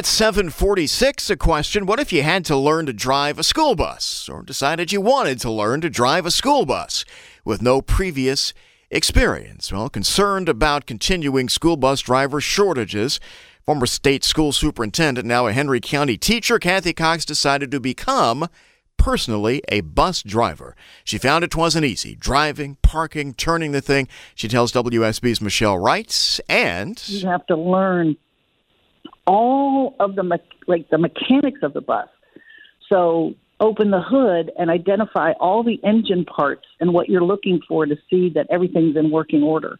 At 0.00 0.06
746, 0.06 1.28
a 1.28 1.36
question 1.36 1.84
What 1.84 2.00
if 2.00 2.10
you 2.10 2.22
had 2.22 2.46
to 2.46 2.56
learn 2.56 2.86
to 2.86 2.92
drive 2.94 3.38
a 3.38 3.44
school 3.44 3.74
bus 3.74 4.30
or 4.30 4.40
decided 4.40 4.92
you 4.92 5.00
wanted 5.02 5.38
to 5.40 5.50
learn 5.50 5.82
to 5.82 5.90
drive 5.90 6.24
a 6.24 6.30
school 6.30 6.64
bus 6.64 7.04
with 7.44 7.60
no 7.60 7.82
previous 7.82 8.54
experience? 8.90 9.70
Well, 9.70 9.90
concerned 9.90 10.48
about 10.48 10.86
continuing 10.86 11.50
school 11.50 11.76
bus 11.76 12.00
driver 12.00 12.40
shortages, 12.40 13.20
former 13.66 13.84
state 13.84 14.24
school 14.24 14.52
superintendent, 14.52 15.26
now 15.26 15.46
a 15.46 15.52
Henry 15.52 15.82
County 15.82 16.16
teacher, 16.16 16.58
Kathy 16.58 16.94
Cox 16.94 17.26
decided 17.26 17.70
to 17.70 17.78
become 17.78 18.48
personally 18.96 19.62
a 19.68 19.82
bus 19.82 20.22
driver. 20.22 20.74
She 21.04 21.18
found 21.18 21.44
it 21.44 21.54
wasn't 21.54 21.84
easy 21.84 22.14
driving, 22.14 22.78
parking, 22.80 23.34
turning 23.34 23.72
the 23.72 23.82
thing. 23.82 24.08
She 24.34 24.48
tells 24.48 24.72
WSB's 24.72 25.42
Michelle 25.42 25.76
Wright, 25.76 26.40
and 26.48 27.06
you 27.06 27.28
have 27.28 27.46
to 27.48 27.56
learn 27.56 28.16
all 29.26 29.96
of 30.00 30.16
the 30.16 30.22
me- 30.22 30.36
like 30.66 30.88
the 30.90 30.98
mechanics 30.98 31.60
of 31.62 31.72
the 31.72 31.80
bus. 31.80 32.08
So 32.88 33.34
open 33.60 33.90
the 33.90 34.00
hood 34.00 34.50
and 34.58 34.70
identify 34.70 35.32
all 35.32 35.62
the 35.62 35.78
engine 35.84 36.24
parts 36.24 36.66
and 36.80 36.92
what 36.92 37.08
you're 37.08 37.24
looking 37.24 37.60
for 37.68 37.86
to 37.86 37.96
see 38.08 38.30
that 38.30 38.46
everything's 38.50 38.96
in 38.96 39.10
working 39.10 39.42
order. 39.42 39.78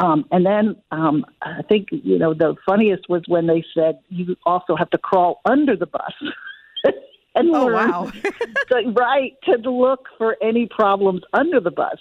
Um, 0.00 0.24
and 0.30 0.46
then 0.46 0.76
um, 0.90 1.26
I 1.42 1.62
think 1.68 1.88
you 1.90 2.18
know 2.18 2.32
the 2.32 2.54
funniest 2.64 3.08
was 3.08 3.22
when 3.26 3.46
they 3.46 3.64
said 3.74 3.98
you 4.08 4.36
also 4.46 4.76
have 4.76 4.90
to 4.90 4.98
crawl 4.98 5.40
under 5.44 5.76
the 5.76 5.86
bus. 5.86 6.12
and 7.34 7.50
oh 7.50 7.66
learn 7.66 7.90
wow! 7.90 8.12
to, 8.68 8.92
right 8.96 9.36
to 9.44 9.70
look 9.70 10.06
for 10.16 10.36
any 10.40 10.66
problems 10.66 11.22
under 11.32 11.58
the 11.58 11.72
bus, 11.72 11.98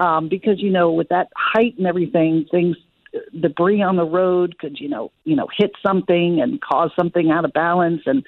um, 0.00 0.28
because 0.28 0.60
you 0.60 0.70
know 0.70 0.90
with 0.90 1.08
that 1.10 1.28
height 1.36 1.74
and 1.78 1.86
everything, 1.86 2.46
things 2.50 2.76
debris 3.40 3.82
on 3.82 3.96
the 3.96 4.04
road 4.04 4.58
could 4.58 4.78
you 4.78 4.88
know 4.88 5.10
you 5.24 5.34
know 5.36 5.48
hit 5.56 5.72
something 5.84 6.40
and 6.40 6.60
cause 6.60 6.90
something 6.96 7.30
out 7.30 7.44
of 7.44 7.52
balance 7.52 8.02
and 8.06 8.24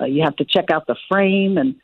uh, 0.00 0.04
you 0.04 0.22
have 0.22 0.36
to 0.36 0.44
check 0.44 0.66
out 0.72 0.86
the 0.86 0.96
frame. 1.08 1.56
And 1.58 1.76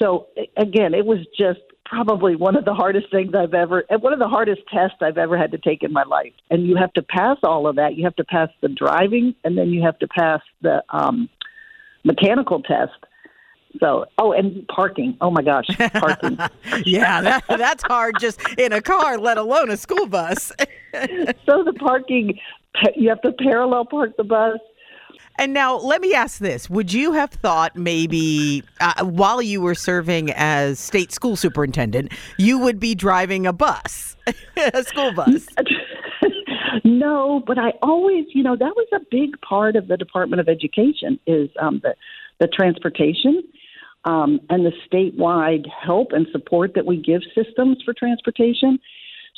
so 0.00 0.26
again 0.56 0.94
it 0.94 1.06
was 1.06 1.18
just 1.36 1.60
probably 1.84 2.34
one 2.34 2.56
of 2.56 2.64
the 2.64 2.74
hardest 2.74 3.10
things 3.10 3.34
I've 3.34 3.54
ever 3.54 3.84
one 4.00 4.12
of 4.12 4.18
the 4.18 4.28
hardest 4.28 4.62
tests 4.72 4.98
I've 5.00 5.18
ever 5.18 5.36
had 5.36 5.52
to 5.52 5.58
take 5.58 5.82
in 5.82 5.92
my 5.92 6.04
life. 6.04 6.32
And 6.50 6.66
you 6.66 6.76
have 6.76 6.92
to 6.94 7.02
pass 7.02 7.38
all 7.42 7.66
of 7.66 7.76
that. 7.76 7.96
You 7.96 8.04
have 8.04 8.16
to 8.16 8.24
pass 8.24 8.48
the 8.60 8.68
driving 8.68 9.34
and 9.44 9.58
then 9.58 9.70
you 9.70 9.82
have 9.82 9.98
to 9.98 10.08
pass 10.08 10.40
the 10.62 10.82
um 10.90 11.28
mechanical 12.04 12.62
test 12.62 12.92
so, 13.80 14.06
oh, 14.18 14.32
and 14.32 14.66
parking. 14.68 15.16
Oh 15.20 15.30
my 15.30 15.42
gosh, 15.42 15.66
parking. 15.94 16.38
yeah, 16.84 17.20
that, 17.20 17.44
that's 17.48 17.82
hard 17.84 18.14
just 18.20 18.40
in 18.58 18.72
a 18.72 18.80
car, 18.80 19.18
let 19.18 19.38
alone 19.38 19.70
a 19.70 19.76
school 19.76 20.06
bus. 20.06 20.52
so 21.46 21.64
the 21.64 21.74
parking, 21.78 22.38
you 22.96 23.08
have 23.08 23.20
to 23.22 23.32
parallel 23.32 23.84
park 23.84 24.16
the 24.16 24.24
bus. 24.24 24.58
And 25.36 25.52
now 25.52 25.76
let 25.76 26.00
me 26.00 26.14
ask 26.14 26.38
this. 26.38 26.70
Would 26.70 26.92
you 26.92 27.12
have 27.12 27.30
thought 27.30 27.74
maybe 27.76 28.62
uh, 28.80 29.04
while 29.04 29.42
you 29.42 29.60
were 29.60 29.74
serving 29.74 30.30
as 30.30 30.78
state 30.78 31.10
school 31.10 31.34
superintendent, 31.34 32.12
you 32.38 32.58
would 32.58 32.78
be 32.78 32.94
driving 32.94 33.46
a 33.46 33.52
bus, 33.52 34.16
a 34.56 34.84
school 34.84 35.12
bus? 35.12 35.46
no, 36.84 37.42
but 37.44 37.58
I 37.58 37.70
always, 37.82 38.26
you 38.28 38.44
know, 38.44 38.54
that 38.54 38.76
was 38.76 38.86
a 38.94 39.00
big 39.10 39.40
part 39.40 39.74
of 39.74 39.88
the 39.88 39.96
Department 39.96 40.40
of 40.40 40.48
Education 40.48 41.18
is 41.26 41.50
um, 41.60 41.80
the, 41.82 41.96
the 42.38 42.46
transportation 42.46 43.42
um, 44.04 44.40
and 44.50 44.64
the 44.66 44.72
statewide 44.90 45.66
help 45.68 46.12
and 46.12 46.26
support 46.32 46.74
that 46.74 46.86
we 46.86 46.96
give 46.96 47.22
systems 47.34 47.78
for 47.84 47.94
transportation. 47.94 48.78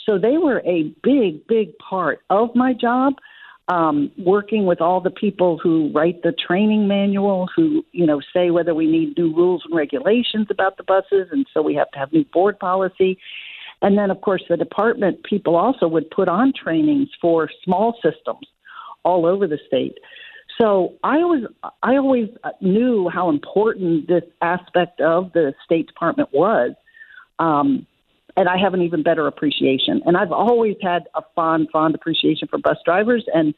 So 0.05 0.19
they 0.19 0.39
were 0.39 0.61
a 0.65 0.95
big, 1.03 1.47
big 1.47 1.77
part 1.79 2.21
of 2.31 2.55
my 2.55 2.73
job. 2.73 3.15
Um, 3.69 4.13
working 4.17 4.65
with 4.65 4.81
all 4.81 5.01
the 5.01 5.11
people 5.11 5.59
who 5.59 5.91
write 5.93 6.23
the 6.23 6.33
training 6.33 6.87
manual, 6.87 7.49
who 7.57 7.85
you 7.91 8.07
know 8.07 8.21
say 8.33 8.51
whether 8.51 8.77
we 8.77 8.87
need 8.87 9.19
new 9.19 9.35
rules 9.35 9.63
and 9.65 9.75
regulations 9.75 10.47
about 10.51 10.77
the 10.77 10.85
buses, 10.85 11.29
and 11.33 11.47
so 11.53 11.63
we 11.63 11.75
have 11.75 11.91
to 11.91 11.99
have 11.99 12.13
new 12.13 12.25
board 12.27 12.61
policy. 12.61 13.19
And 13.83 13.99
then, 13.99 14.13
of 14.13 14.21
course, 14.21 14.43
the 14.49 14.57
department 14.57 15.25
people 15.25 15.57
also 15.57 15.89
would 15.89 16.11
put 16.11 16.29
on 16.29 16.53
trainings 16.53 17.09
for 17.21 17.51
small 17.65 17.95
systems 18.03 18.47
all 19.05 19.27
over 19.27 19.47
the 19.47 19.59
state. 19.67 19.99
So 20.59 20.95
I 21.05 21.17
always 21.17 21.45
I 21.83 21.97
always 21.97 22.31
knew 22.61 23.09
how 23.09 23.29
important 23.29 24.09
this 24.09 24.25
aspect 24.41 25.01
of 25.01 25.33
the 25.33 25.55
State 25.65 25.87
Department 25.87 26.31
was, 26.33 26.73
um, 27.39 27.87
and 28.37 28.49
I 28.49 28.57
have 28.57 28.73
an 28.73 28.83
even 28.83 29.03
better 29.03 29.27
appreciation. 29.27 30.03
And 30.07 30.17
I've 30.17 30.33
always 30.33 30.77
had 30.83 31.09
a 31.15 31.23
fond 31.35 31.69
fond 31.71 31.95
appreciation 31.95 32.49
for 32.49 32.59
bus 32.59 32.79
drivers 32.85 33.25
and 33.35 33.55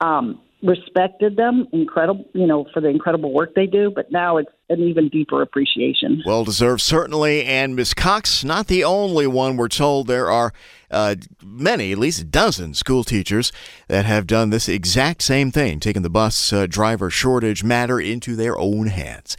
um, 0.00 0.40
respected 0.62 1.36
them 1.36 1.66
incredible 1.72 2.24
you 2.34 2.46
know 2.46 2.66
for 2.72 2.80
the 2.80 2.88
incredible 2.88 3.32
work 3.32 3.54
they 3.54 3.66
do. 3.66 3.90
But 3.94 4.10
now 4.10 4.36
it's 4.36 4.50
an 4.70 4.80
even 4.80 5.08
deeper 5.08 5.42
appreciation. 5.42 6.22
Well 6.24 6.44
deserved, 6.44 6.80
certainly. 6.80 7.44
And 7.44 7.74
Ms. 7.74 7.92
Cox, 7.92 8.44
not 8.44 8.68
the 8.68 8.84
only 8.84 9.26
one. 9.26 9.56
We're 9.56 9.68
told 9.68 10.06
there 10.06 10.30
are 10.30 10.52
uh, 10.90 11.16
many, 11.42 11.92
at 11.92 11.98
least 11.98 12.20
a 12.20 12.24
dozen 12.24 12.74
school 12.74 13.04
teachers 13.04 13.52
that 13.88 14.04
have 14.06 14.26
done 14.26 14.50
this 14.50 14.68
exact 14.68 15.22
same 15.22 15.50
thing, 15.50 15.80
taking 15.80 16.02
the 16.02 16.10
bus 16.10 16.52
uh, 16.52 16.66
driver 16.66 17.10
shortage 17.10 17.62
matter 17.64 18.00
into 18.00 18.36
their 18.36 18.56
own 18.58 18.86
hands. 18.86 19.36